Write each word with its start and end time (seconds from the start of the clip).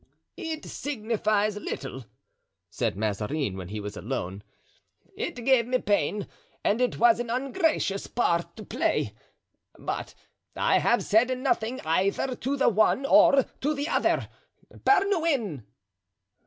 "It 0.37 0.65
signifies 0.65 1.57
little," 1.57 2.05
said 2.71 2.97
Mazarin, 2.97 3.55
when 3.55 3.67
he 3.67 3.79
was 3.79 3.95
alone. 3.95 4.41
"It 5.15 5.45
gave 5.45 5.67
me 5.67 5.77
pain 5.77 6.27
and 6.63 6.81
it 6.81 6.97
was 6.97 7.19
an 7.19 7.29
ungracious 7.29 8.07
part 8.07 8.55
to 8.55 8.65
play, 8.65 9.13
but 9.77 10.15
I 10.55 10.79
have 10.79 11.03
said 11.03 11.37
nothing 11.37 11.81
either 11.85 12.35
to 12.35 12.57
the 12.57 12.69
one 12.69 13.05
or 13.05 13.43
to 13.43 13.75
the 13.75 13.89
other. 13.89 14.27
Bernouin!" 14.71 15.67